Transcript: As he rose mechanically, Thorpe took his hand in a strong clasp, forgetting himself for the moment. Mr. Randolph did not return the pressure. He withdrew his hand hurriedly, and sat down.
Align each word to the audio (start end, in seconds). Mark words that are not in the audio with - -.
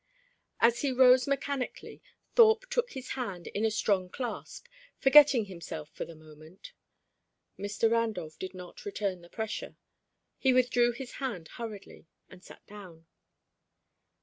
As 0.59 0.81
he 0.81 0.91
rose 0.91 1.27
mechanically, 1.27 2.01
Thorpe 2.35 2.67
took 2.71 2.93
his 2.93 3.09
hand 3.09 3.45
in 3.45 3.63
a 3.63 3.69
strong 3.69 4.09
clasp, 4.09 4.65
forgetting 4.97 5.45
himself 5.45 5.91
for 5.91 6.05
the 6.05 6.15
moment. 6.15 6.73
Mr. 7.59 7.91
Randolph 7.91 8.39
did 8.39 8.55
not 8.55 8.83
return 8.83 9.21
the 9.21 9.29
pressure. 9.29 9.75
He 10.39 10.53
withdrew 10.53 10.93
his 10.93 11.11
hand 11.21 11.49
hurriedly, 11.49 12.07
and 12.31 12.43
sat 12.43 12.65
down. 12.65 13.05